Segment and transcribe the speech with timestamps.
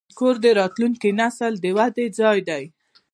[0.17, 2.63] کور د راتلونکي نسل د ودې ځای دی.